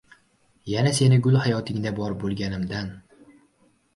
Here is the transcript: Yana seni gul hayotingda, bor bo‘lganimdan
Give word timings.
Yana 0.71 0.93
seni 0.99 1.19
gul 1.27 1.37
hayotingda, 1.43 1.93
bor 2.01 2.17
bo‘lganimdan 2.23 2.89